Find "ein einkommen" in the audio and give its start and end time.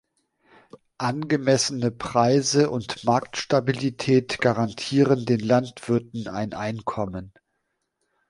6.27-7.31